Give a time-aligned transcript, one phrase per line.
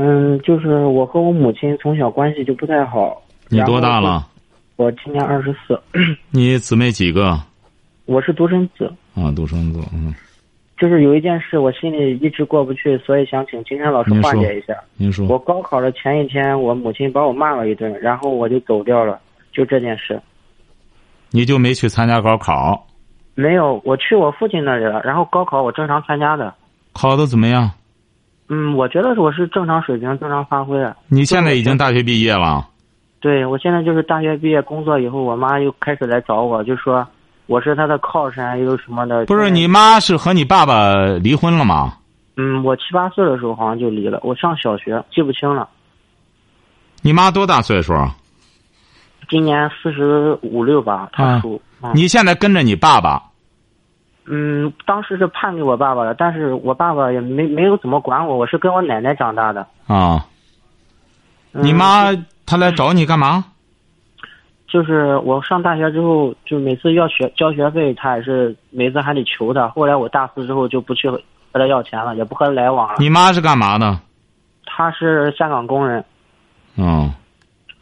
[0.00, 3.20] 嗯，就是我和我母亲从小关系就不太好。
[3.48, 4.24] 你多大了？
[4.76, 5.76] 我今年二十四。
[6.30, 7.36] 你姊妹几个？
[8.06, 8.92] 我是独生子。
[9.16, 10.14] 啊，独生子，嗯。
[10.78, 14.72] 就是有一件事，我心里一直过不去，所以想请金山老师化解一下。
[14.96, 15.26] 您说。
[15.26, 19.18] 我高考的前一天，我母亲把我骂了一顿，然后我就走掉了。
[19.52, 20.20] 就这件事。
[21.32, 22.86] 你就没去参加高考？
[23.34, 25.02] 没有，我去我父亲那里了。
[25.02, 26.54] 然后高考我正常参加的。
[26.92, 27.68] 考的怎么样？
[28.48, 30.78] 嗯，我觉得我是正常水平，正常发挥。
[31.08, 32.66] 你现在已经大学毕业了？
[33.20, 37.06] 对，我现在就是大学毕业工作以后，我妈又开始来找我，就说。
[37.46, 39.24] 我是她的靠山，又什么的？
[39.24, 41.94] 不是你妈是和你爸爸离婚了吗？
[42.36, 44.20] 嗯，我七八岁的时候好像就离了。
[44.22, 45.66] 我上小学，记不清了。
[47.00, 47.94] 你妈多大岁数？
[49.30, 51.58] 今年四十五六吧，她属。
[51.94, 53.22] 你现在跟着你爸爸？
[54.30, 58.36] 嗯，当时是判给我爸爸的，但是我爸爸也没没有怎么管我。
[58.36, 59.66] 我是跟我奶奶长大的。
[59.86, 60.24] 啊。
[61.52, 63.44] 你妈她来找你干嘛？
[64.68, 69.66] 就是我上大学之后，就每次要学交学费，她也是每次还得求她。
[69.68, 71.18] 后来我大四之后就不去和
[71.54, 72.96] 她要钱了，也不和她来往了。
[72.98, 73.98] 你妈是干嘛的？
[74.66, 76.04] 她是下岗工人。
[76.76, 77.10] 嗯。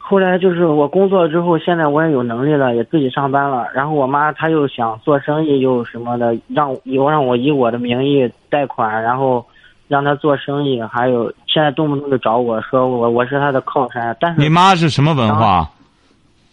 [0.09, 3.67] 后来就是我工作之后，现在我也有能力了，也自己上班了。
[3.73, 9.45] 然后我妈她又想做生意，又什么的，让又让我以我的名义贷款，然后
[9.89, 10.81] 让她做生意。
[10.81, 14.15] 还有现在动不动就找我说我我是她的靠山。
[14.17, 15.69] 但是你妈是什么文化？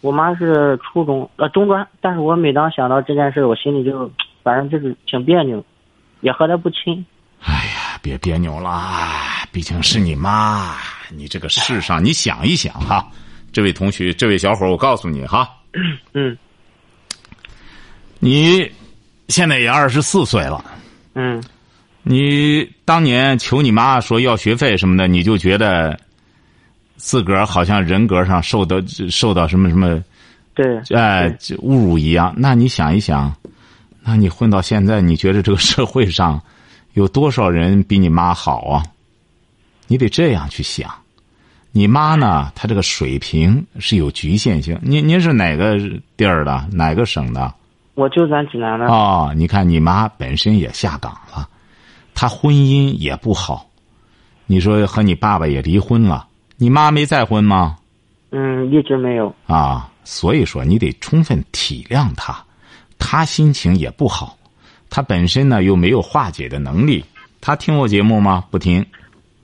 [0.01, 4.11] 我妈是初中呃中专，但是我每当想到这件事，我心里就
[4.43, 5.63] 反正就是挺别扭，
[6.19, 7.05] 也和她不亲。
[7.41, 8.69] 哎呀，别别扭了，
[9.53, 10.75] 毕竟是你妈，
[11.09, 13.05] 你这个世上你想一想哈，
[13.55, 15.49] 这位同学，这位小伙，我告诉你哈，
[16.13, 16.37] 嗯，
[18.19, 18.69] 你
[19.29, 20.61] 现在也二十四岁了，
[21.13, 21.41] 嗯，
[22.03, 25.97] 你当年求你妈说要学费什么的，你就觉得。
[26.97, 28.77] 自个儿好像人格上受到
[29.09, 30.01] 受到什么什么，
[30.53, 30.65] 对，
[30.97, 31.29] 哎，
[31.59, 32.33] 侮辱一样。
[32.37, 33.35] 那你想一想，
[34.01, 36.41] 那你混到现在，你觉得这个社会上
[36.93, 38.83] 有多少人比你妈好啊？
[39.87, 40.89] 你得这样去想。
[41.77, 42.53] 你妈呢？
[42.55, 44.79] 她这个水平是有局限性。
[44.81, 45.77] 您您是哪个
[46.15, 46.65] 地儿的？
[46.71, 47.53] 哪个省的？
[47.95, 48.85] 我就咱济南的。
[48.85, 51.49] 哦，你看你妈本身也下岗了，
[52.13, 53.69] 她婚姻也不好。
[54.45, 56.25] 你说和你爸爸也离婚了。
[56.55, 57.75] 你妈没再婚吗？
[58.31, 59.35] 嗯，一直没有。
[59.45, 62.41] 啊，所以说你得充分体谅她，
[62.97, 64.37] 她心情也不好，
[64.89, 67.03] 她本身呢又没有化解的能力。
[67.41, 68.45] 她听我节目吗？
[68.49, 68.85] 不听。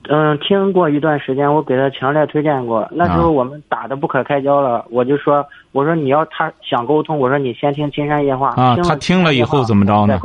[0.08, 2.88] 嗯，听过一段时间，我给他强烈推荐过。
[2.90, 8.50] 那时候我们打的不可开交了，我就说，我说你要他想沟通，我说你先听《金山夜话》。
[8.60, 10.20] 啊，他听了以后怎么着呢？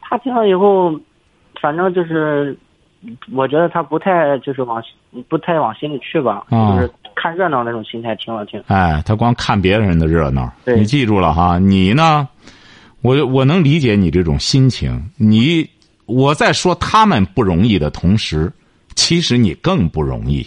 [0.00, 0.92] 他听了以后，
[1.60, 2.56] 反正就是。
[3.32, 4.82] 我觉得他不太就是往
[5.28, 8.60] 不太往心里去吧，就是看热闹那种心态听了听。
[8.66, 10.50] 哎，他光看别人的热闹。
[10.64, 12.26] 你记住了哈，你呢？
[13.02, 15.08] 我我能理解你这种心情。
[15.18, 15.68] 你
[16.06, 18.50] 我在说他们不容易的同时，
[18.96, 20.44] 其实你更不容易，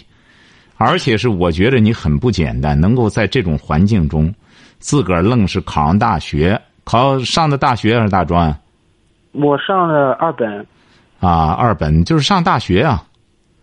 [0.76, 4.32] 而且是我觉得你很不简单，能够在这种环境中，
[4.78, 8.54] 自个儿愣是考上大学，考上的大学还是大专？
[9.32, 10.66] 我上了二本。
[11.20, 13.06] 啊，二本就是上大学啊，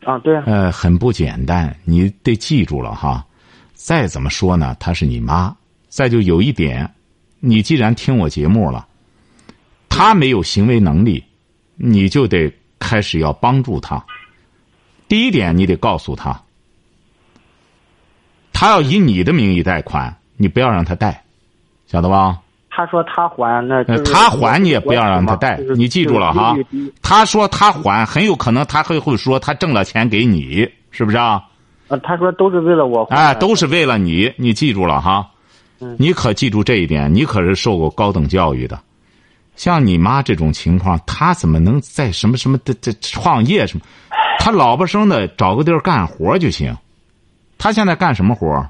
[0.05, 3.25] 啊对，呃，很不简单，你得记住了哈。
[3.73, 5.55] 再怎么说呢，她是你妈。
[5.89, 6.87] 再就有一点，
[7.39, 8.85] 你既然听我节目了，
[9.89, 11.23] 她没有行为能力，
[11.75, 14.03] 你就得开始要帮助她。
[15.07, 16.41] 第一点，你得告诉他，
[18.51, 21.23] 他要以你的名义贷款，你不要让他贷，
[21.87, 22.39] 晓得吧？
[22.69, 26.55] 他说他还那，他还你也不要让他贷，你记住了哈。
[27.01, 31.43] 他说他还，很有可能他会会说他挣了钱给你，是不是啊？
[31.87, 33.03] 呃，他说都是为了我。
[33.05, 35.27] 哎，都是为了你，你记住了哈。
[35.97, 38.79] 你可记住这一点，你可是受过高等教育的。
[39.55, 43.83] 像你妈这种情况，他怎么能在什么什么的这创业什么？
[44.47, 46.73] 他老婆生的，找个地儿干活就行。
[47.57, 48.65] 他现在干什么活？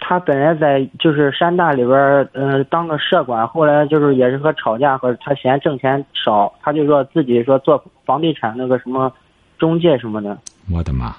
[0.00, 9.12] 他本来在就是山大里边儿，嗯，当个社管，后来就是也是和吵架，和他嫌挣钱少，他就说自己说做房地产那个什么
[9.60, 10.36] 中介什么的。
[10.72, 11.14] 我的妈，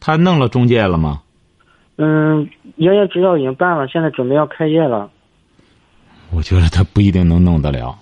[0.00, 1.20] 他弄了中介了吗？
[1.98, 5.10] 嗯，营业执照已经办了，现在准备要开业了。
[6.30, 7.94] 我觉得他不一定能弄得了。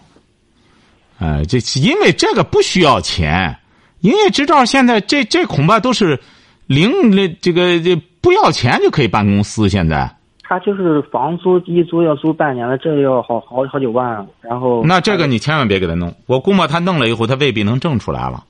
[1.18, 3.58] 哎，这因为这个不需要钱，
[4.06, 6.20] 营业执照现在这这恐怕都是
[6.68, 9.68] 零那，这个这不要钱就可以办公司。
[9.68, 10.08] 现在
[10.44, 14.24] 他就是房租一租要租半年的，这个要好好好几万。
[14.40, 18.44] 然后那这个你千万别给他弄，我估摸他弄了以后，他未必能挣出来了。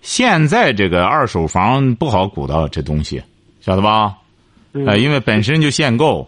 [0.00, 3.22] 现在这个二手房不好鼓捣这东西，
[3.60, 4.14] 晓得吧？
[4.86, 6.26] 呃，因为本身就限购。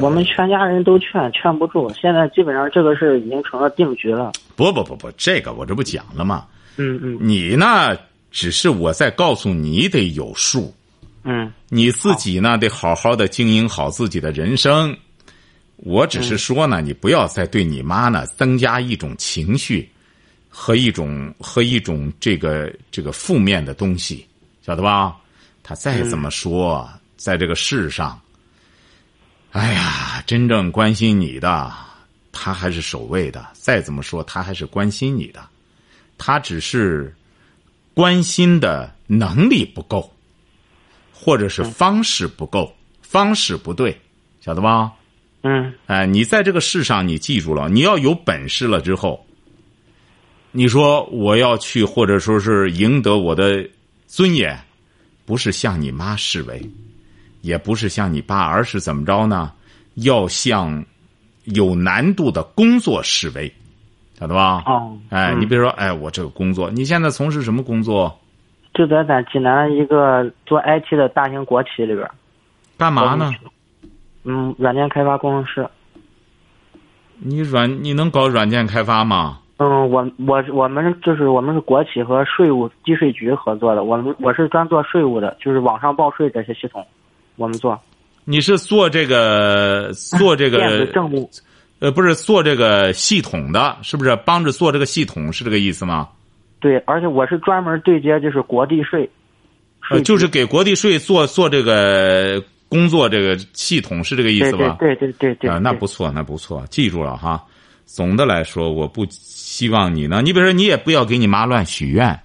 [0.00, 1.92] 我们全家人都劝，劝不住。
[1.92, 4.32] 现在基本上这个事已经成了定局了。
[4.56, 6.46] 不不不不，这个我这不讲了吗？
[6.80, 7.18] 嗯嗯。
[7.20, 7.96] 你呢？
[8.30, 10.74] 只是我在告诉你得有数。
[11.24, 11.52] 嗯。
[11.68, 14.96] 你自己呢，得好好的经营好自己的人生。
[15.76, 19.88] 我只是说呢，你不要再对你妈呢增加一种情绪，
[20.48, 24.26] 和一种和一种这个这个负面的东西，
[24.64, 25.16] 晓得吧？
[25.62, 28.20] 他再怎么说，在这个世上。
[29.52, 31.72] 哎呀，真正关心你的，
[32.30, 33.44] 他还是首位的。
[33.54, 35.40] 再怎么说，他还是关心你的，
[36.22, 37.16] 他只是
[37.94, 40.12] 关心的能力不够，
[41.14, 43.98] 或者是方式不够，方式不对，
[44.42, 44.92] 晓得吧？
[45.40, 45.72] 嗯。
[45.86, 49.24] 哎，你在这个世上，你记住了，你要有本事了之后，
[50.52, 53.66] 你说我要去，或者说是赢得我的
[54.06, 54.60] 尊严，
[55.24, 56.70] 不是向你妈示威。
[57.40, 59.50] 也不是向你爸，而是怎么着呢？
[59.94, 60.84] 要向
[61.44, 63.50] 有难度的工作示威，
[64.20, 64.62] 晓得吧？
[64.66, 68.14] 哦，哎，你比如说，哎，我这个工作，你现在从事什么工作？
[68.74, 72.06] 就在咱济南一个做 IT 的大型国企里边。
[72.76, 73.32] 干嘛呢？
[74.24, 75.66] 嗯，软件开发工程师。
[77.18, 79.38] 你软你能搞软件开发吗？
[79.56, 86.86] 嗯，我我我们就是我们是国企和税务地税局合作的，我们我是专做税务的，就是网上报税这些系统。
[87.36, 87.78] 我们做，
[88.24, 91.28] 你是做这个做这个电子政务，
[91.80, 95.32] 呃，不是做这个系统的，是不是帮着做这个系统？
[95.32, 96.08] 是这个意思吗？
[96.60, 99.08] 对，而且我是专门对接就是国地税，
[99.90, 104.76] 呃，就是给国地税做做这个工作，这个系统是这个意思吧？
[104.78, 107.42] 对对对对啊，那不错，那不错，记住了哈。
[107.86, 112.20] 总的来说，我不希望你呢，你比如说，你也不要给你妈乱许愿。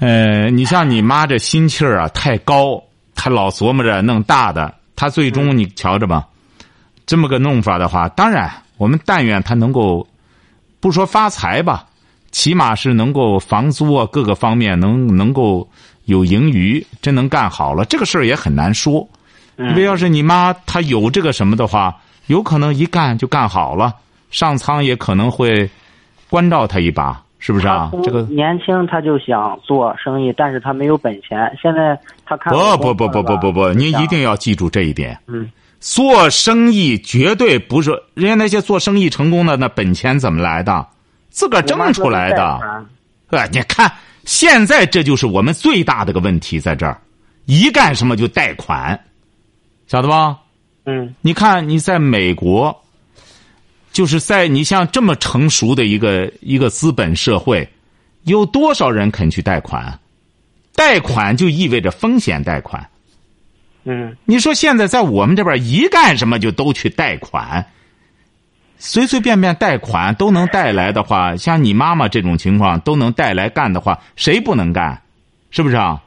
[0.00, 2.82] 呃，你像你妈这心气儿啊，太高。
[3.16, 6.26] 她老琢磨着弄大的，她最终你瞧着吧，
[7.06, 10.06] 这么个弄法的话，当然我们但愿他能够，
[10.80, 11.84] 不说发财吧，
[12.30, 15.68] 起码是能够房租啊各个方面能能够
[16.04, 19.06] 有盈余，真能干好了，这个事儿也很难说。
[19.58, 21.94] 因为要是你妈她有这个什么的话，
[22.26, 23.94] 有可能一干就干好了，
[24.30, 25.68] 上苍也可能会
[26.28, 27.20] 关照她一把。
[27.46, 27.90] 是不是啊？
[28.02, 31.54] 这个年轻他就想做生意，但是他没有本钱。
[31.60, 35.18] 现在他看不不不不不不不，您一定要记住这一点。
[35.26, 35.50] 嗯，
[35.84, 40.86] 做生意绝对不是人家那些做生意成功的那本钱怎么来的？
[41.28, 42.86] 自个儿挣出来的。
[43.28, 43.92] 哎，你看
[44.24, 46.98] 现在这就是我们最大的个问题在这儿，
[47.44, 48.98] 一干什么就贷款，
[49.86, 50.38] 晓得吧？
[50.86, 52.74] 嗯，你看你在美国。
[53.92, 57.68] 就是在你像这么成熟的一个一个资本社会，
[58.24, 60.00] 有多少人肯去贷款？
[60.74, 62.84] 贷款就意味着风险贷款。
[63.84, 67.64] 嗯，你说现在在我们这边一干什么就都去贷款，
[68.78, 75.00] 随随便便贷款都能带来的话，像你妈妈这种情况都能带来干的话，谁不能干？
[75.50, 76.00] 是不是啊？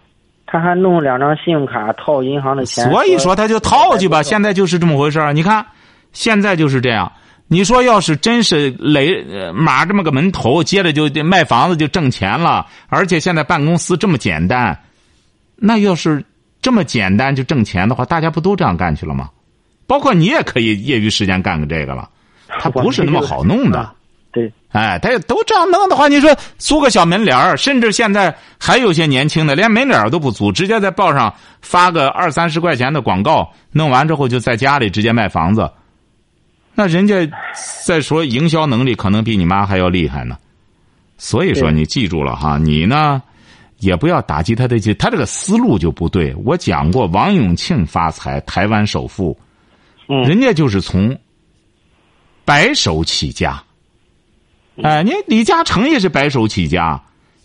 [0.46, 4.24] 他还弄两张信用卡套银行的钱，所以说他就套去吧。
[4.24, 5.66] 现在就是这么回事你看，
[6.14, 7.12] 现在就是这样。
[7.50, 14.78] 你说，要是真是垒马这么个门头，接着就卖房子就挣钱了，而且现在办公司这么简单，
[15.56, 16.24] 那要是
[16.68, 19.30] 这么简单就挣钱的话，大家不都这样干去了吗？
[19.86, 22.10] 包括你也可以业余时间干个这个了，
[22.60, 23.90] 他不是那么好弄的。
[24.34, 35.72] 对，哎，他都这样弄的话，你说租个小门脸儿，甚至现在还有些年轻的连门脸都不租，直接在报上发个二三十块钱的广告，弄完之后就在家里直接卖房子。
[36.76, 37.16] 那人家
[37.86, 40.38] 再说营销能力可能比你妈还要厉害呢，
[41.18, 43.24] 所以说你记住了哈，你呢
[43.80, 46.34] 也不要打击他的，他这个思路就不对。
[46.44, 49.38] 我讲过，王永庆发财，台湾首富，
[50.08, 51.16] 人家就是从
[52.44, 53.62] 白手起家。
[54.82, 57.00] 哎，你李嘉诚也是白手起家，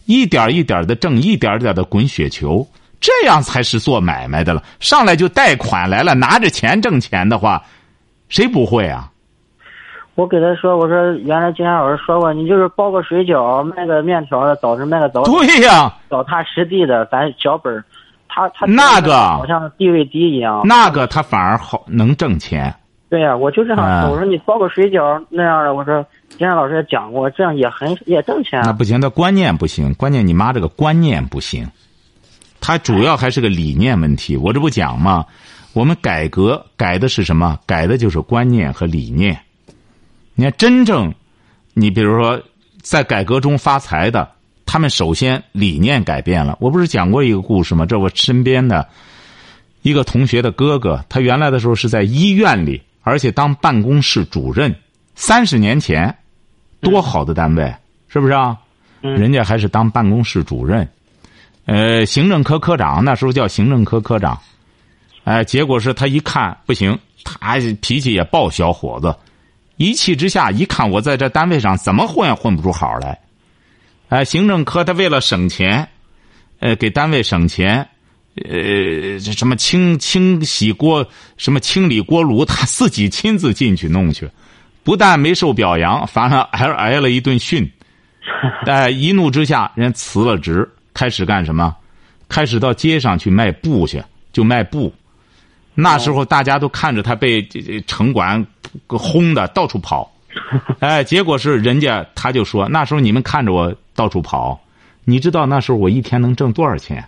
[0.07, 2.67] 一点一点的挣，一点点的滚雪球，
[3.01, 4.65] 这样才是做买卖的了。
[4.81, 7.63] 上来就贷款来了，拿着钱挣钱的话，
[8.29, 9.12] 谁不会啊？
[10.15, 17.83] 我给他说：“我说原来金山老师说过，你就是包个水饺，卖个面条的，早晨卖个早对呀，脚踏实地的，咱脚本
[18.29, 20.61] 他他那个好像地位低一样。
[20.65, 22.75] 那个他反而好能挣钱。
[23.09, 24.11] 对呀、我就这样。
[24.11, 28.61] 我说你包个水饺那样的，我说金山老师也讲过，这样也很也挣钱。
[28.65, 31.67] 那不行，他观念不行，关键你妈这个观念不行，
[32.61, 34.37] 他主要还是个理念问题。
[34.37, 35.25] 我这不讲吗？
[35.73, 37.59] 我们改革改的是什么？
[37.67, 39.39] 改的就是观念和理念。
[40.35, 41.13] 你看，真正
[41.75, 42.43] 你比如说
[42.81, 44.29] 在改革中发财的，
[44.67, 46.57] 他们首先理念改变了。
[46.61, 47.85] 我不是讲过一个故事吗？
[47.87, 48.89] 这我身边的
[49.83, 54.75] 一个同学的哥哥，他原来的时候是在医院里，而且当办公室主任。
[55.15, 56.17] 三十年前，
[56.81, 57.75] 多好的单位，
[58.09, 58.57] 是不是啊？
[59.05, 60.89] 嗯人家还是当办公室主任，
[61.67, 64.41] 呃，行政科科长，那时候叫行政科科长。
[65.25, 69.13] 哎，结果是他一看不行，他脾气也暴，小伙子，
[69.77, 73.19] 一气之下一看我在这单位上怎么混也混不出好来。
[74.09, 75.89] 哎，行政科他为了省钱，
[76.61, 77.87] 呃，给单位省钱，
[78.45, 84.29] 呃，什么清清洗锅，什么清理锅炉，他自己亲自进去弄去，
[84.85, 87.69] 不但没受表扬，反而还挨了一顿训。
[88.67, 91.75] 哎，一怒之下，人辞了职，开始干什么？
[92.29, 94.03] 开始到街上去卖布去，
[94.33, 94.93] 就卖布。
[95.75, 98.45] 那时候大家都看着他被这这城管
[98.87, 100.11] 轰的到处跑，
[100.81, 104.61] 哎，结果是人家他就说，那时候你们看着我到处跑，
[105.05, 107.05] 你知道那时候我一天能挣多少钱？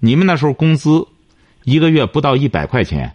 [0.00, 1.04] 你们那时候工资
[1.64, 3.12] 一个月不到一百块钱，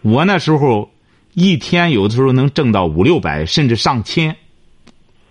[0.00, 0.90] 我那时候
[1.34, 4.34] 一天有的时候能挣到五六百，甚至上千，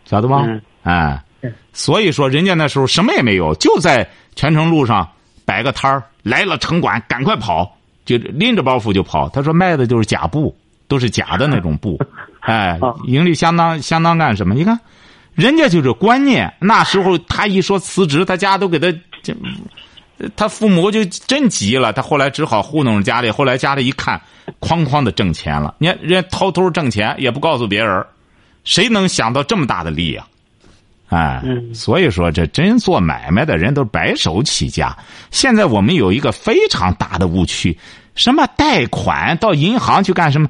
[0.05, 0.43] 晓得吗？
[0.45, 1.23] 嗯哎，
[1.73, 5.09] 所以说人家那时候什么也没有，就在泉城路上
[5.45, 9.29] 摆个摊儿，来了城管，赶快跑，就拎着包袱就跑。
[9.29, 10.55] 他说卖的就是假布，
[10.87, 11.99] 都是假的那种布，
[12.41, 14.53] 哎哦，盈利相当相当干什么？
[14.53, 14.79] 你看，
[15.33, 16.53] 人家就是观念。
[16.59, 18.91] 那时候他一说辞职，他家都给他
[19.21, 19.33] 这，
[20.35, 21.91] 他父母就真急了。
[21.93, 24.21] 他后来只好糊弄家里，后来家里一看，
[24.59, 25.75] 哐哐的挣钱了。
[25.79, 28.05] 你看人家偷偷挣钱，也不告诉别人，
[28.63, 30.25] 谁能想到这么大的利呀、
[31.09, 34.97] 哎，嗯所以说这真做买卖的人都白手起家。
[35.31, 37.77] 现在我们有一个非常大的误区，
[38.15, 40.49] 什么贷款到银行去干什么？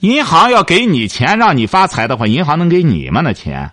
[0.00, 3.20] 银行要给你钱让你发财的话，银行能给你吗？
[3.20, 3.68] 那钱？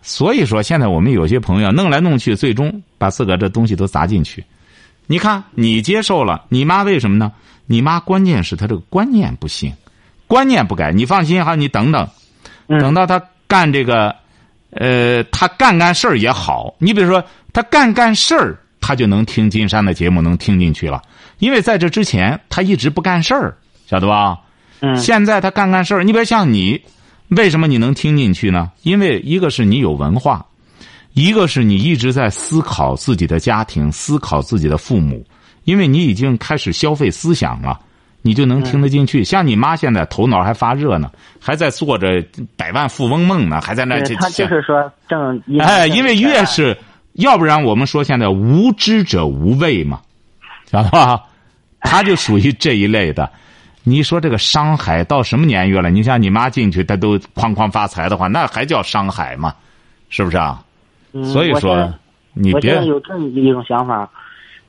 [0.00, 4.44] 所以说，现在我们有些朋友弄来弄去，最终把自个儿这东西都砸进去。
[5.08, 7.32] 你看，你接受了，你妈为什么呢？
[7.66, 9.72] 你妈关键是她这个观念不行，
[10.28, 10.92] 观念不改。
[10.92, 12.08] 你放心哈，你等等，
[12.68, 14.14] 嗯等到她干这个，
[14.70, 16.74] 呃，他干干事儿也好。
[16.78, 21.02] 你比如说，他干干事儿，他就能听金山的节目，能听进去了。
[21.38, 23.56] 因为在这之前，他一直不干事儿，
[23.86, 24.38] 晓得吧？
[24.80, 26.80] 嗯现在他干干事儿，你比如像你，
[27.28, 28.70] 为什么你能听进去呢？
[28.82, 30.44] 因为一个是你有文化，
[31.14, 35.26] 一个是你一直在思考自己的家庭，思考自己的父母，
[35.64, 37.80] 因为你已经开始消费思想了，
[38.28, 39.24] 你就能听得进去。
[39.24, 42.22] 像你妈现在头脑还发热呢，还在做着
[42.58, 46.76] 百万富翁梦呢，还在那他就是说正哎，因为越是，
[47.14, 49.98] 要不然我们说现在无知者无畏嘛，
[50.66, 51.22] 知道吧？
[51.80, 53.30] 他就属于这一类的。
[53.84, 55.88] 你说这个商海到什么年月了？
[55.88, 59.54] 你像你妈进去，她都哐哐发财的话，那还叫商海吗？
[60.10, 60.62] 是不是啊？
[61.14, 61.90] 嗯所以说
[62.34, 64.06] 你别在有这么一种想法，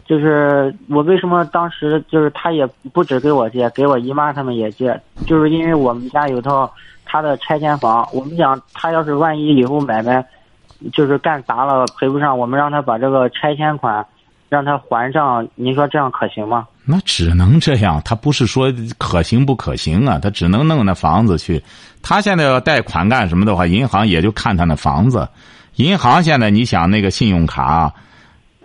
[0.10, 6.74] 就是我为什么当时就是他也不止给我借，给我姨妈他们也借，就是因为我们家有套
[7.06, 10.26] 他的拆迁房，我们想他要是万一以后买卖
[10.92, 14.04] 就是干砸了赔不上，我们让他把这个拆迁款
[14.50, 16.68] 让他还上，您说这样可行吗？
[16.86, 21.62] 那只能这样，他不是说可行不可行啊，他只能弄那房子去。
[22.02, 25.30] 他现在要贷款干什么的话，银行也就看他那房子。
[25.76, 27.94] 银行现在你想那个信用卡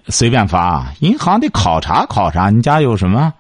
[0.08, 3.32] 随便发，银行得考察考察你家有什么。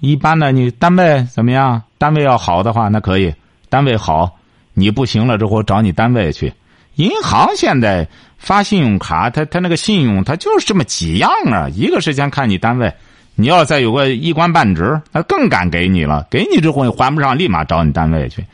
[0.00, 1.82] 一般的你单位怎么样？
[1.98, 3.34] 单位要好的话，那可以。
[3.68, 4.36] 单位好，
[4.74, 6.52] 你不行了之后找你单位去。
[6.96, 8.06] 银行现在
[8.38, 11.68] 发信用卡，他他那个信用，他就是这么几样啊。
[11.70, 12.92] 一个是先看你单位。
[13.34, 16.26] 你要再有个一官半职，那更敢给你了。
[16.30, 18.44] 给你之后你还不上，立马找你单位去。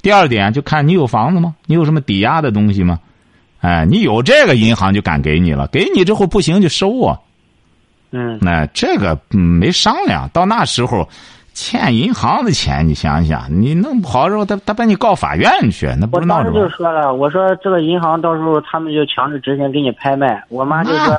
[0.00, 1.54] 第二点就看你有房子吗？
[1.66, 2.98] 你有什么抵押的东西吗？
[3.60, 5.66] 哎，你有这个银行就敢给你了。
[5.68, 7.18] 给你之后不行就收啊。
[8.10, 10.28] 嗯，那这个嗯没商量。
[10.30, 11.08] 到那时候，
[11.54, 20.42] 欠银行的钱，你想想，你弄不好之后，他他把你告法院去，那不我当时是闹着玩就说了，我说这个银行到时候他们就强制执行给你拍卖。
[20.48, 21.16] 我妈就说，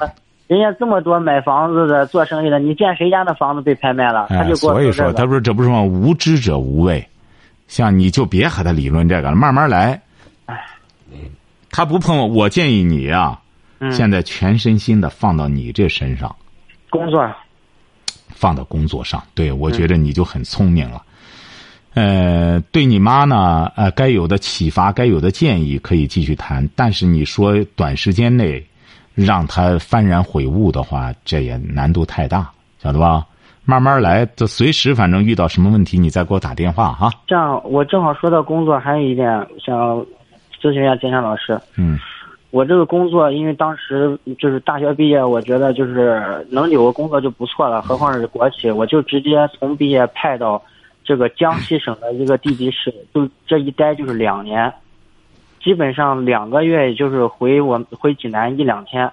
[0.47, 4.25] 人家这么多买房子的、做生意的，你见谁家的房子被拍卖了？
[4.29, 7.07] 他哎，就给我所以说，这个他说这不是吗无知者无畏，
[7.67, 10.01] 像你就别和他理论这个了，慢慢来。
[11.81, 13.41] 他不碰我，我建议你啊，
[13.79, 16.35] 嗯现在全身心的放到你这身上。
[16.91, 17.27] 工作，
[18.27, 19.23] 放到工作上。
[19.33, 21.01] 对，我觉得你就很聪明了。
[21.95, 28.63] 呃，对你妈呢，呃，该有的启发、该有的建议可以继续谈，但是你说短时间内
[29.15, 33.25] 让她幡然悔悟的话，这也难度太大，晓得吧？
[33.65, 37.09] 慢慢来，这随时反正遇到什么问题，你再给我打电话哈。
[37.25, 39.27] 这样，我正好说到工作，还有一点
[39.65, 40.05] 想
[40.61, 41.59] 咨询一下金山老师。
[41.77, 41.97] 嗯。
[42.51, 50.61] 我这个工作，因为当时就是大学毕业，我觉得就是能有个工作就不错了，何况是国企，我就直接从毕业派到
[51.01, 54.69] 这个江西省的一个地级市，就这一待就是两年，
[55.63, 59.09] 基本上两个月也就是回我回济南一两天，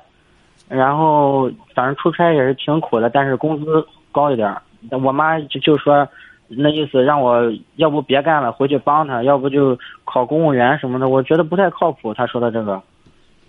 [0.69, 4.53] 然后反正出差也是挺苦的，但是工资高一点。
[4.91, 6.05] 我妈就就说，
[6.49, 12.15] 那意思让我要不别干了，回去帮他，要不就考公务员什么的，我觉得不太靠谱。
[12.15, 12.83] 他说的这个。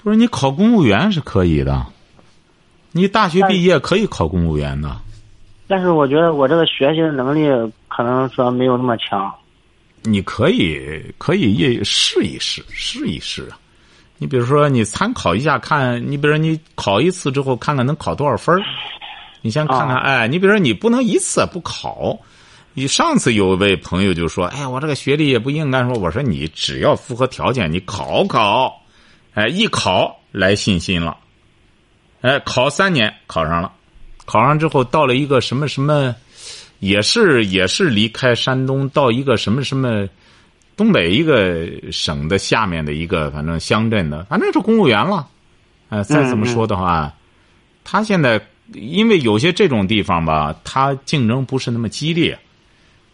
[0.03, 1.85] 不是你考公务员是可以的，
[2.91, 4.95] 你大学毕业可以考公务员的。
[5.67, 7.47] 但是我觉得我这个学习的能力
[7.87, 9.31] 可能说没有那么强。
[10.03, 13.59] 你可以可以也试一试，试一试啊！
[14.17, 18.57] 你比如说，你参考一下，看你比如说你考一次之后，看看能考多少分
[19.41, 22.17] 你先看看，哎，你比如说你不能一次不考。
[22.73, 28.75] 你上次有位朋友就说：“哎呀，我这个学历也不应该说。”我说：“你只要符合条件，你考考。”
[29.35, 31.15] 哎，一考来信心了，
[32.21, 33.71] 哎，考三年考上了，
[34.25, 36.13] 考上之后到了一个什么什么，
[36.79, 40.09] 也是也是离开山东到一个什么什么
[40.75, 45.27] 东北一个省的下面的一个反正乡镇的，反正是公务员了。
[45.89, 47.13] 哎，再怎么说的话，
[47.83, 48.41] 他现在
[48.73, 52.37] 因为有些这种地方吧，他竞争不是那么激烈，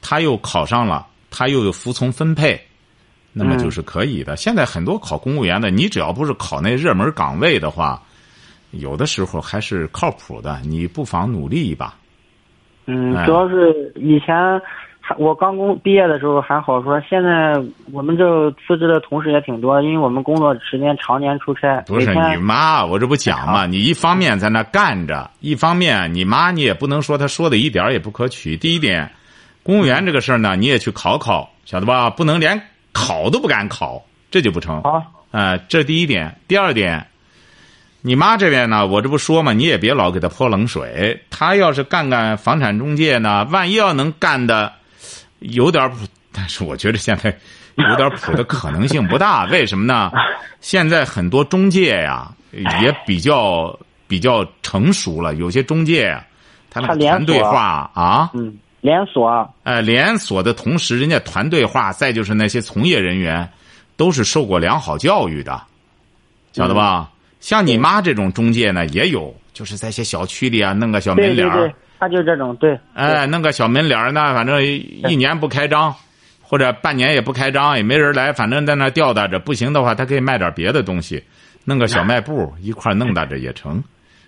[0.08, 2.62] 他又考上了，他又有服从分配。
[3.38, 4.38] 那么就是可以的。
[4.38, 8.02] 现在很多考公务员的，你只要不是考那热门岗位的话，
[8.72, 10.58] 有的时候还是靠谱的。
[10.64, 11.94] 你不妨努力一把。
[12.86, 14.34] 嗯，主要是以前
[15.18, 21.82] 我刚工毕业的时候还好说，现在我们这辞职的同事也挺多，因为我们工作时间常年出差。
[21.88, 23.66] 不是你妈，我这不讲嘛？
[23.66, 28.56] 你一方面在那干着，一方面你妈你也不能说她说的一点也不可取。
[28.56, 29.12] 第一点，
[29.66, 32.08] 公务员这个事儿呢，你也去考考，晓得吧？
[32.12, 32.62] 不能连。
[32.94, 34.82] 考都不敢考，这就不成。
[34.84, 36.40] 好，呃，这第一点。
[36.48, 37.08] 第二点，
[38.02, 41.20] 你妈这边呢，我这不说嘛，你也别老给她泼冷水。
[41.32, 44.72] 她要是干干房产中介呢，万一要能干的
[45.40, 47.36] 有点谱，但是我觉得现在
[47.76, 49.46] 有点谱的可能性不大。
[49.52, 50.12] 为什么呢？
[50.62, 55.36] 现在很多中介呀，也比较比较成熟了。
[55.36, 56.18] 有些中介，
[56.70, 58.30] 他们团队化啊。
[58.36, 58.56] 嗯。
[58.86, 63.50] 连锁，哎，连锁的同时，人家团队化，再就是那些从业人员，
[63.98, 65.60] 都是受过良好教育的，
[66.54, 67.10] 晓得吧？
[67.40, 75.92] 像你妈这种中介呢，也有，就是在些小区里啊，弄个小门脸儿，他就这种，对，哎，弄个小门脸儿呢，反正一年不开张，
[76.44, 81.24] 或者半年也不开张，也没人来，反正在那吊打着，不行的话，他可以卖点别的东西，
[81.64, 83.84] 弄个小卖部一块弄到着也成。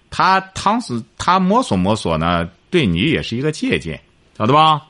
[0.10, 4.02] 他趟时他摸索摸索呢，对你也是一个借鉴。
[4.38, 4.84] 晓得吧？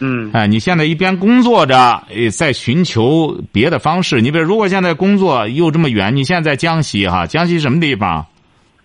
[0.00, 2.04] 嗯，哎，你现在一边工作着，
[2.36, 4.20] 在寻求别的方式。
[4.20, 8.26] 你比如，如果现在工作又这么远，你现在在江西哈，江西什么地方？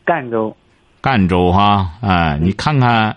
[0.06, 0.56] 赣州。
[1.02, 3.16] 赣州哈，哎，你看看，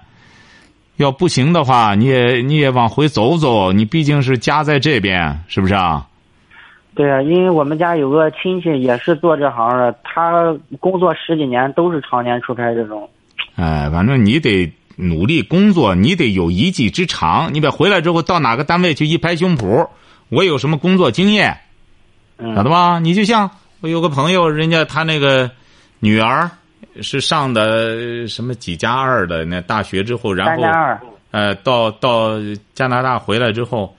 [0.97, 3.73] 要不行的话，你也你也往回走走。
[3.73, 6.07] 你毕竟是家在这边，是不是啊？
[6.95, 13.09] 对啊，因为我们家有个亲戚也是做这行的，他工作十几年都是常年出差这种。
[13.55, 14.71] 哎，反正你得。
[14.97, 17.55] 努力工作，你得有一技之长。
[17.55, 19.89] 你别回来之后到哪个单位去一拍胸脯，
[20.31, 21.61] 我有什么工作经验，
[22.39, 22.99] 晓得吧？
[22.99, 25.51] 你就像我有个朋友，人家他那个
[26.01, 26.51] 女儿
[27.03, 30.63] 是上的什么几加二的那大学之后，然后
[31.31, 32.39] 呃到到
[32.75, 33.95] 加拿大回来之后，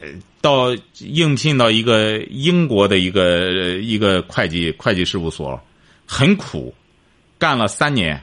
[0.00, 0.08] 呃
[0.40, 5.60] 到应聘到一个英国的一个一个会计会计事务所，
[6.04, 6.74] 很苦，
[7.38, 8.20] 干了三年。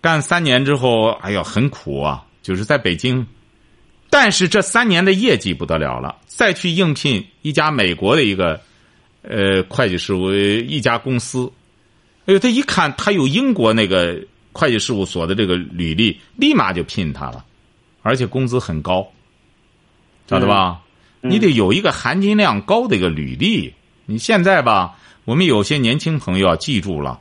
[0.00, 2.24] 干三年之后，哎呦，很苦啊！
[2.40, 3.26] 就是在北京，
[4.08, 6.16] 但是这三年的业绩不得了了。
[6.26, 8.60] 再去应聘一家美国的一个，
[9.22, 11.50] 呃，会计事务一家公司，
[12.26, 17.44] 哎呦，他一看他有英国那个会计事务所的这个履历，立马就聘他了，
[18.02, 19.06] 而且工资很高，
[20.28, 20.80] 晓得吧？
[21.20, 23.74] 你得有一个含金量高的一个履历。
[24.06, 27.20] 你现在吧，我们有些年轻朋友要记住了，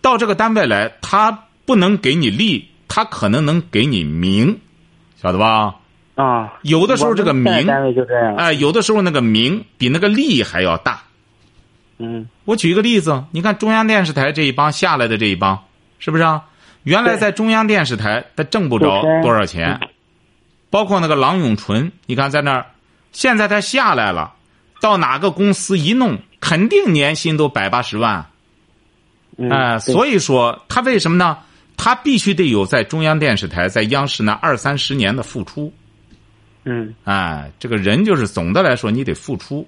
[0.00, 1.46] 到这个单位来，他。
[1.64, 4.58] 不能给你利，他可能能给你名，
[5.20, 5.76] 晓得吧？
[6.14, 7.68] 啊，有的时候这个名，
[8.36, 11.02] 哎，有的时候那个名比那个利还要大。
[11.98, 15.58] 嗯，我举一个例子，你看中央电视台这一帮下来的这一帮，
[15.98, 16.44] 是不是啊？
[16.82, 19.78] 原来在中央电视台，他挣不着多少钱，
[20.68, 22.66] 包括那个郎永淳，你看在那儿，
[23.12, 24.34] 现在他下来了，
[24.80, 28.26] 到哪个公司一弄，肯定年薪都百八十万。
[29.38, 31.38] 嗯，哎、对所以说他为什么呢？
[31.84, 35.72] 他必须得有在中央电视台、在央视那二三十年的付出。
[36.62, 39.66] 嗯哎，这个人就是总的来说，你得付出，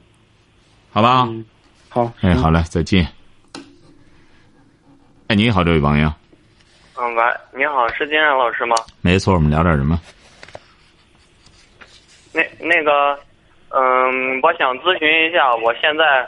[0.93, 1.25] 好吧？
[1.29, 1.45] 嗯，
[1.89, 3.05] 好，哎，好嘞，再见。
[5.27, 6.13] 哎，你好，这位朋友，
[6.97, 7.25] 嗯，喂，
[7.57, 8.77] 你好，是金山老师吗？
[9.01, 10.01] 没错，我们聊点什么？
[12.33, 13.19] 那那个，
[13.71, 16.23] 嗯，我想咨询一下，我现在，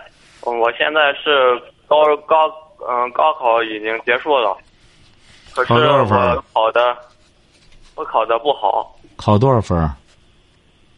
[0.45, 2.51] 嗯我现在是高高，
[2.89, 4.59] 嗯，高考已经结束了，
[5.63, 6.97] 可是考多少分考的，
[7.95, 9.91] 我考的不好，考多少分儿？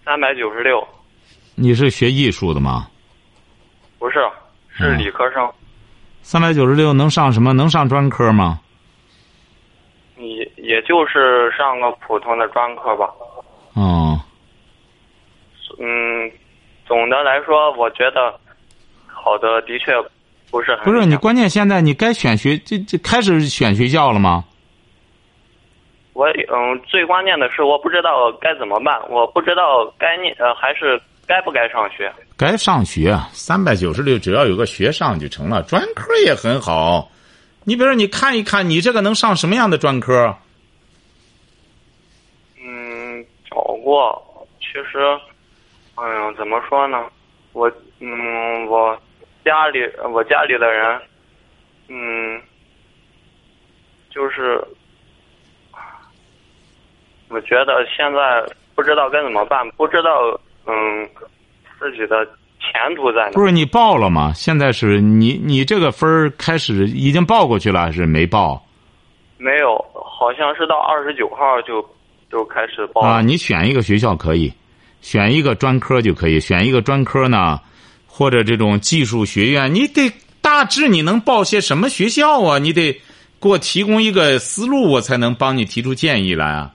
[0.05, 0.87] 三百九十六，
[1.55, 2.89] 你是学艺术的吗？
[3.99, 4.19] 不是，
[4.71, 5.49] 是嗯理科生，
[6.23, 7.53] 三百九十六能上什么？
[7.53, 8.61] 能上专科吗？
[10.17, 13.09] 也也就是上个普通的专科吧。
[13.75, 14.21] 哦，
[15.79, 16.31] 嗯，
[16.85, 18.37] 总的来说，我觉得
[19.07, 19.93] 考的的确
[20.51, 24.45] 不是不是你，关键现在你该选学，这这开始选学校了吗？
[26.15, 32.13] 我嗯，最关键的是我不知道该怎么办，我不知道该念呃还是该不该上学。
[32.37, 37.11] 该上学，三百九十六只要有个学上就成了，专科也很好。
[37.65, 40.35] 你比如说，你看一看，你这个能上什么样的专科？
[42.61, 44.99] 嗯，找过，其实，
[45.95, 47.05] 哎呀，怎么说呢？
[47.53, 48.99] 我嗯，我
[49.49, 49.79] 家里
[50.13, 51.01] 我家里的人，
[51.89, 52.39] 嗯，
[54.11, 54.63] 就是，
[57.31, 61.09] 我觉得现在不知道该怎么办，不知道嗯
[61.81, 62.27] 自己的
[62.61, 63.47] 前途在哪不。
[63.47, 64.35] 是你报了吗？
[64.35, 68.63] 现在是你你这个分儿开始已经报过去了，还是没报
[69.39, 71.83] 没有，好像是到二十九号就
[72.31, 73.09] 就开始报了。
[73.09, 73.23] 啊？
[73.23, 74.53] 你选一个学校可以，
[75.01, 77.59] 选一个专科就可以，选一个专科呢，
[78.19, 82.59] 或者这种技术学院，你得大致你能报些什么学校啊？
[82.59, 82.93] 你得
[83.41, 86.75] 给我提供一个思路，我才能帮你提出建议来啊。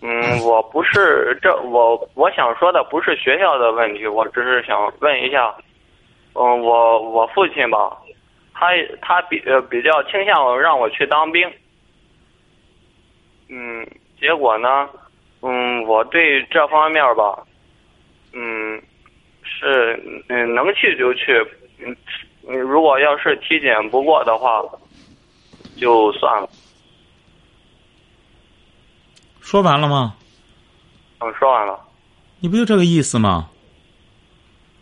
[0.00, 5.54] 嗯，我不是这我我想说的不是学校的问题，我只是想问一下，
[6.32, 7.94] 嗯，我我父亲吧，
[8.54, 8.68] 他
[9.02, 11.46] 他比呃比较倾向让我去当兵，
[13.50, 13.86] 嗯，
[14.18, 14.88] 结果呢，
[15.42, 17.38] 嗯，我对这方面吧，
[18.32, 18.80] 嗯，
[19.48, 21.32] 是嗯能去就去，
[21.78, 21.96] 嗯，
[22.48, 24.62] 嗯如果要是体检不过的话，
[25.76, 26.48] 就算了。
[29.40, 30.14] 说完了吗？
[31.20, 31.78] 嗯，说完了。
[32.40, 33.48] 你不就这个意思吗？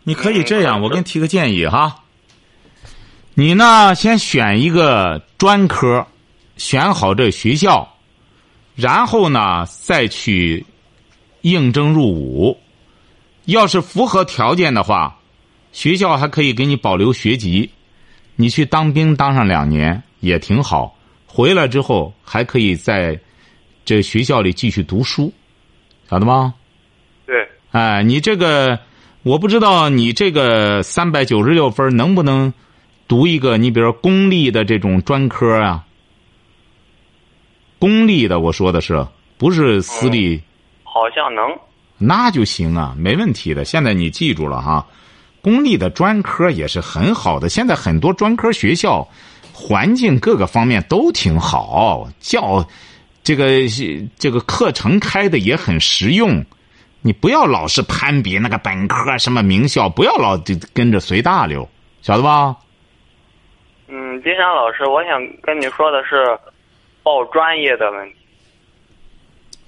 [0.03, 2.03] 你可以这样，嗯我给你提个建议哈。
[3.33, 6.05] 你呢，先选一个专科，
[6.57, 7.87] 选好这学校，
[8.75, 10.65] 然后呢再去
[11.41, 12.57] 应征入伍。
[13.47, 15.17] 要是符合条件的话，
[15.71, 17.69] 学校还可以给你保留学籍，
[18.35, 20.97] 你去当兵当上两年也挺好。
[21.25, 23.17] 回来之后还可以在
[23.85, 25.31] 这学校里继续读书，
[26.09, 26.53] 晓得吗？
[27.25, 28.77] 对，哎，你这个
[29.23, 32.53] 我不知道，你这个三百九十六分能不能
[33.07, 33.57] 读一个？
[33.57, 35.85] 你比如说公立的这种专科啊，
[37.79, 39.07] 公立的，我说的是
[39.37, 40.41] 不是私立？
[40.83, 41.43] 好像能。
[41.97, 43.65] 那就行啊，没问题的。
[43.65, 44.85] 现在你记住了哈，
[45.41, 47.49] 公立的专科也是很好的。
[47.49, 49.07] 现在很多专科学校
[49.53, 52.67] 环境各个方面都挺好，教
[53.23, 53.47] 这个
[54.17, 56.45] 这个课程开的也很实用。
[57.01, 60.37] 你不要老是攀比那个本科什么名校，不要老
[60.73, 61.67] 跟着随大流，
[62.01, 62.55] 晓得吧？
[63.87, 66.37] 嗯，金山老师，我想跟你说的是
[67.03, 68.15] 报专业的问题。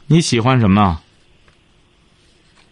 [0.08, 1.02] 你喜欢什么？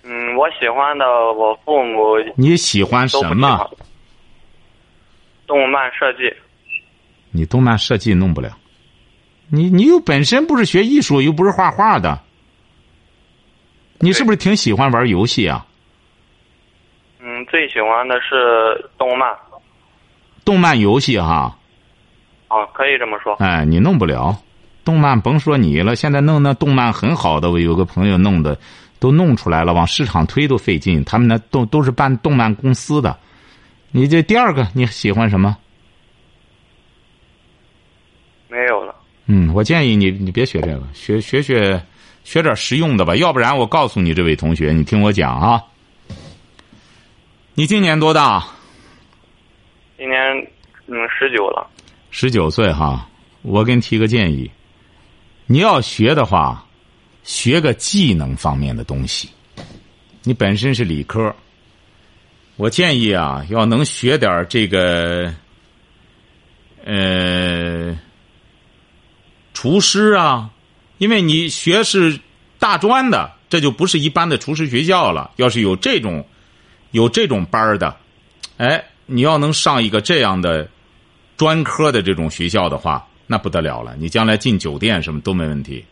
[0.10, 3.70] 嗯，我喜欢的，我父母你喜欢什么？。
[5.46, 6.34] 动漫设计，
[7.32, 8.58] 你动漫设计弄不了，
[9.50, 12.20] 你你又本身不是学艺术，又不是画画的，
[14.00, 15.66] 你是不是挺喜欢玩游戏啊？
[17.20, 19.36] 嗯，最喜欢的是动漫。
[20.46, 21.58] 动漫游戏哈，
[22.48, 23.34] 哦，可以这么说。
[23.36, 24.38] 哎，你弄不了，
[24.86, 28.58] 动漫甭说你了，现在弄那动漫很好的，我有个朋友弄的，
[29.00, 33.18] 都弄出来了，往市场推都费劲，他们那都都是办动漫公司的。
[33.92, 35.56] 你这第二个你喜欢什么？
[38.50, 38.96] 没有了。
[39.26, 41.82] 嗯，我建议你你别学这个，学学学
[42.24, 45.62] 学点实用的吧，要不然我告诉你，这位同学，你听我讲啊。
[47.54, 48.46] 你今年多大？
[49.98, 50.20] 今年
[50.88, 51.68] 嗯十九了。
[52.12, 53.08] 十九岁哈。
[53.44, 54.52] 我给你提个建议，
[55.46, 56.66] 你要学的话，
[57.28, 59.30] 学个技能方面的东西。
[60.24, 61.36] 你本身是理科，
[62.56, 65.34] 我建议啊，要能学点这个，
[66.86, 68.00] 呃，
[69.54, 70.50] 厨师啊，
[71.00, 72.18] 因为你学是
[72.60, 75.32] 大专的，这就不是一般的厨师学校了。
[75.36, 76.26] 要是有这种
[76.92, 77.98] 有这种班的，
[78.56, 80.70] 哎，你要能上一个这样的
[81.36, 83.98] 专科的这种学校的话，那不得了了。
[83.98, 85.84] 你将来进酒店什么都没问题。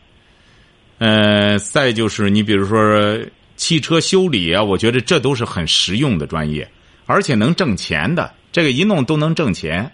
[0.98, 3.18] 呃，再就是你比如说
[3.56, 6.70] 汽车修理啊，我觉得这都是很实用的专业，
[7.04, 8.32] 而且能挣钱的。
[8.50, 9.92] 这个一弄都能挣钱。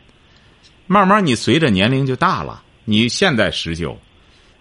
[0.86, 3.98] 慢慢你随着年龄就大了，你现在十九，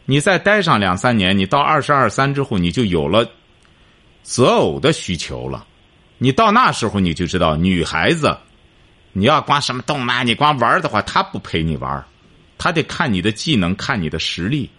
[0.06, 3.30] 你再待上两三年，你到二十二三之后，你就有了
[4.24, 5.66] 择偶的需求了。
[6.18, 8.38] 你到那时候你就知道，女孩子
[9.14, 12.04] 你要光什么动漫，你光玩的话，她不陪你玩，
[12.58, 14.70] 她得看你的技能，看你的实力。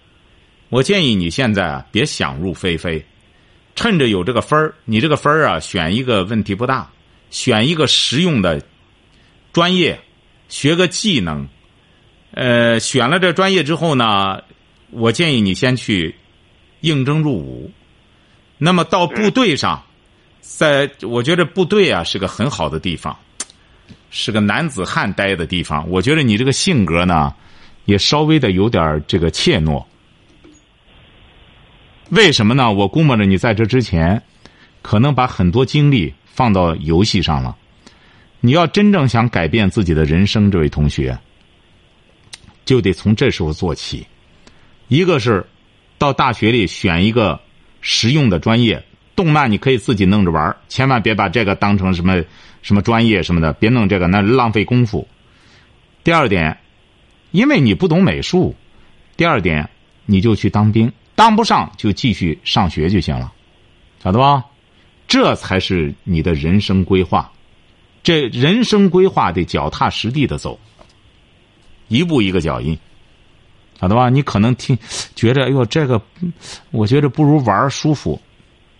[0.72, 3.04] 我建议你现在啊，别想入非非，
[3.76, 6.90] 趁着有这个分儿，你这个分儿啊，选一个问题不大，
[7.28, 8.62] 选一个实用的
[9.52, 10.00] 专业，
[10.48, 11.46] 学个技能。
[12.30, 14.40] 呃，选了这专业之后呢，
[14.88, 16.14] 我建议你先去
[16.80, 17.70] 应征入伍。
[18.56, 19.84] 那么到部队上，
[20.40, 23.14] 在我觉得部队啊是个很好的地方，
[24.08, 25.86] 是个男子汉待的地方。
[25.90, 27.34] 我觉得你这个性格呢，
[27.84, 29.84] 也稍微的有点这个怯懦。
[32.12, 32.70] 为什么呢？
[32.70, 34.22] 我估摸着你在这之前，
[34.82, 37.56] 可能把很多精力放到游戏上了。
[38.40, 41.18] 你要真正想改变自己的人生，这位同学，
[42.66, 44.06] 就得从这时候做起。
[44.88, 45.46] 一个是
[45.96, 47.40] 到大学里选一个
[47.80, 48.84] 实用的专业，
[49.16, 52.22] 动漫你可以自己弄着玩千万别把这个当成什么
[52.60, 55.08] 什么专业什么的，别弄这个，那浪费功夫。
[56.04, 56.58] 第二点，
[57.30, 58.54] 因为你不懂美术，
[59.16, 59.70] 第二点
[60.04, 60.92] 你就去当兵。
[61.22, 63.32] 当不上就继续上学就行了，
[64.02, 64.44] 晓得吧？
[65.06, 67.30] 这才是你的人生规划。
[68.02, 70.58] 这人生规划得脚踏实地的走，
[71.86, 72.76] 一步一个脚印，
[73.80, 74.08] 晓得吧？
[74.08, 74.76] 你可能听
[75.14, 76.02] 觉着，哎呦，这个
[76.72, 78.20] 我觉得不如玩舒服，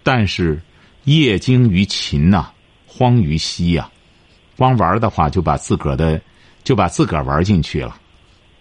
[0.03, 0.61] 但是
[1.05, 2.51] 业精于勤呐，
[2.89, 3.89] 荒于嬉呀。
[4.57, 6.21] 光玩的话，就把自个儿的
[6.65, 7.97] 就把自个儿玩进去了，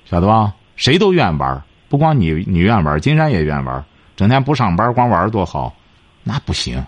[0.05, 0.53] 晓得吧？
[0.75, 1.63] 谁都愿玩。
[1.91, 3.84] 不光你你愿玩，金山也愿玩，
[4.15, 5.75] 整天不上班光玩多好，
[6.23, 6.82] 那不行。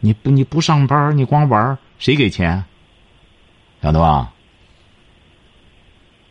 [0.00, 2.64] 你不你不上班，你光玩，谁给钱？
[3.80, 4.32] 晓得吧？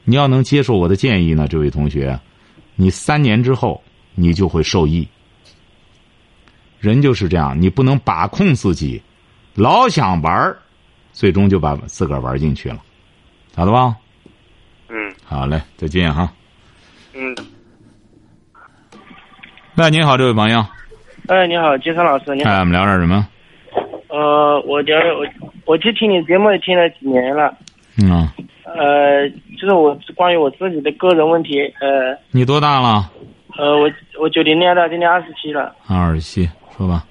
[0.04, 2.20] 你要能接受我的建议呢，这位同学，
[2.76, 3.82] 你三年之后
[4.16, 5.08] 你就会受益。
[6.82, 9.02] 人就是这样，你不能把控自己，
[9.56, 10.54] 老想玩，
[11.13, 12.84] 最终就把自个儿玩进去了，
[13.56, 13.96] 晓得吧？
[14.89, 16.30] 嗯，好嘞，再见哈。
[17.13, 17.34] 嗯。
[19.76, 20.64] 喂，您好，这位朋友。
[21.28, 22.52] 哎，你好，金山老师，你好。
[22.52, 23.28] 哎，我们聊点什么？
[24.08, 25.26] 呃，我聊我
[25.66, 27.52] 我去听你节目也听了几年了。
[27.98, 28.30] 嗯。
[28.66, 29.28] 呃，
[29.60, 32.16] 就是我关于我自己的个人问题，呃。
[32.30, 33.10] 你多大了？
[33.58, 33.90] 呃，我
[34.22, 35.74] 我九零年的，今年二十七了。
[35.90, 37.04] 二十七，说吧。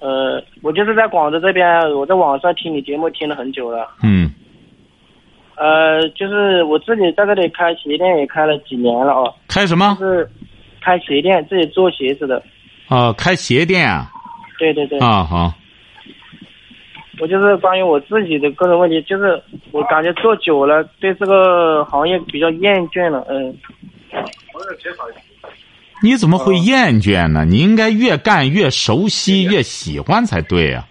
[0.00, 1.64] 呃，我就是在广州这边，
[1.96, 3.88] 我在网上听你节目听了很久了。
[4.02, 4.28] 嗯。
[5.54, 9.32] 呃，就是我自己在这里开鞋店也开了几年了哦。
[9.46, 9.96] 开什么？
[10.00, 10.28] 是。
[10.84, 12.42] 开鞋店，自己做鞋子的。
[12.88, 14.10] 哦，开鞋店啊。
[14.58, 14.98] 对对对。
[14.98, 15.54] 啊好。
[17.20, 19.40] 我就是关于我自己的个人问题，就是
[19.70, 23.56] 我感觉做久了，对这个行业比较厌倦了，嗯。
[26.02, 27.44] 你怎么会厌倦呢？
[27.44, 30.84] 你应该越干越熟悉，越喜欢才对呀。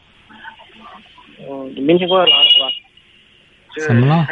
[1.49, 3.87] 嗯，你明天过来拿是吧？
[3.87, 4.25] 怎么了？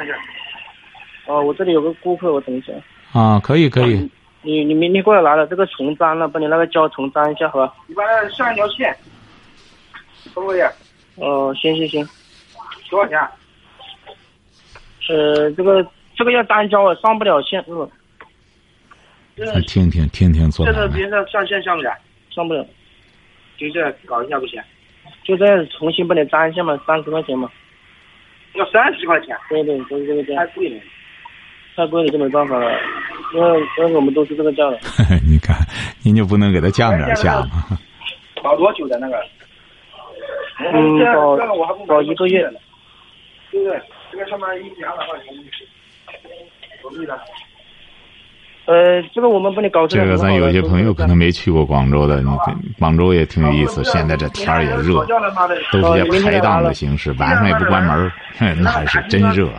[1.25, 2.71] 哦，我这里有个顾客，我等一下。
[3.11, 4.09] 啊，可以可以。
[4.41, 7.73] 你你明天过来拿了这个重粘了，把你那个胶重粘一下，好吧？
[7.87, 8.95] 你把它上一条线，
[10.33, 10.61] 可不可以？
[11.15, 12.07] 哦，行行行。
[12.89, 13.19] 多少钱？
[15.09, 17.91] 呃，这个这个要单胶啊，上不了线，是不？
[19.67, 20.65] 天天天天做。
[20.65, 21.93] 这个别的上线上不了，
[22.29, 22.65] 上不了。
[23.57, 24.61] 就这搞一下不行？
[25.23, 27.49] 就再重新把你粘一下嘛，三十块钱嘛。
[28.53, 29.37] 要三十块钱？
[29.49, 30.35] 对对，就是这个价。
[30.35, 30.81] 太贵了。
[31.79, 32.69] 太贵了就没办法了，
[33.33, 34.77] 因为因为我们都是这个价了。
[35.25, 35.55] 你看，
[36.03, 37.79] 您就不能给他降点价吗？
[38.43, 39.17] 保多久的那个？
[40.73, 41.37] 嗯，保
[41.87, 42.41] 保一个月。
[43.51, 43.81] 对不对？
[44.11, 45.05] 这个上面一年的话，
[46.81, 47.17] 多贵的。
[48.69, 52.29] 呃，这个我们帮你搞这个咱有些朋友可能没去过广州的，你
[52.77, 53.83] 广州也挺有意思。
[53.83, 55.03] 现在这天儿也热，
[55.71, 58.11] 都是些排档的形式，晚上也不关门，
[58.61, 59.49] 那还是真热。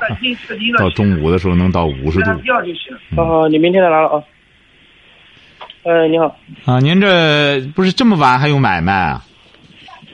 [0.79, 2.31] 到中午的时候能到五十度。
[3.16, 4.23] 哦，你明天再来了啊。
[5.83, 9.25] 呃，你好，啊，您这不是这么晚还有买卖啊？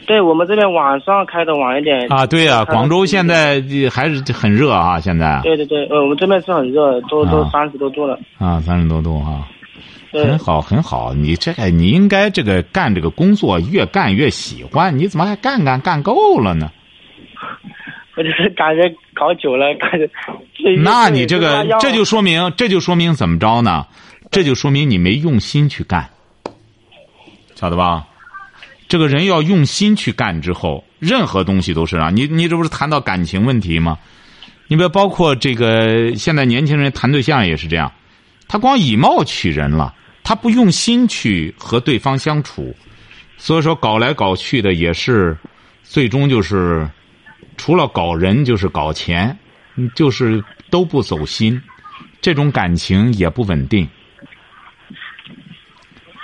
[0.06, 2.06] 对我们这边晚上开的晚一点。
[2.12, 8.18] 啊，对啊、广州现在还是很热啊，现在对对对，呃，我们这边是很热，都都啊三十多度了。
[8.38, 9.46] 啊，三十多度哈、
[10.12, 11.12] 对很，好很好。
[11.12, 16.70] 你这个你应该这个干这个工作越干越喜欢，你怎么还干干干够了呢？
[18.16, 20.08] 我就是感觉搞久了，感觉。
[20.82, 23.86] 那你这个这就说明这就说明怎么着呢？
[24.30, 26.08] 这就说明你没用心去干，
[27.54, 28.06] 晓得吧？
[28.88, 32.10] 这个人要用心去干之后，任何东西都是啊。
[32.10, 33.98] 你你这不是谈到感情问题吗？
[34.68, 37.92] 你比如包括这个现在年轻人谈对象也是这样，
[38.48, 42.74] 他光以貌取人了，他不用心去和对方相处，
[43.36, 45.36] 所以说搞来搞去的也是，
[45.82, 46.88] 最终就是
[47.56, 49.36] 除了搞人就是搞钱，
[49.94, 51.60] 就是都不走心，
[52.20, 53.88] 这种感情也不稳定。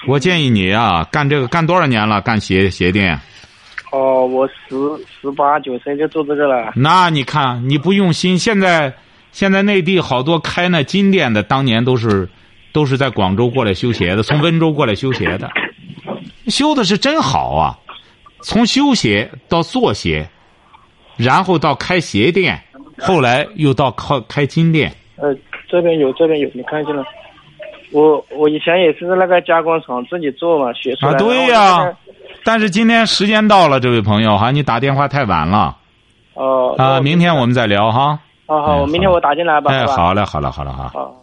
[0.06, 2.20] 我建议你啊，干这个干多少年了？
[2.20, 3.18] 干鞋鞋店，
[3.92, 6.72] 哦，我十十八九岁就做这个了。
[6.74, 8.92] 那你看你不用心，现在
[9.30, 12.28] 现在内地好多开那金店的，当年都是
[12.72, 15.48] 都是在广州过来修鞋的，从温州过来修鞋的，
[16.48, 17.78] 修的是真好啊！
[18.40, 20.28] 从修鞋到做鞋，
[21.16, 22.60] 然后到开鞋店，
[22.98, 24.92] 后来又到靠开金店。
[25.14, 25.32] 呃，
[25.68, 27.04] 这边有，这边有，你看见了。
[27.92, 31.96] 我我以前也是在那个加工厂自己做嘛，学出来啊，对呀、
[32.44, 35.76] 但是今天时间到了，这位朋友哈，你打电话太晚了
[36.35, 36.74] 哦。
[36.78, 38.18] 啊，那明天我们再聊哈。
[38.46, 39.70] 好好，哎明天我打进来吧。
[39.70, 40.90] 哎，好嘞，好嘞，好嘞，哈。
[40.92, 41.22] 好。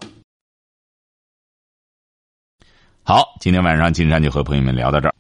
[3.04, 5.14] 好，今天晚上金山就和朋友们聊到这儿。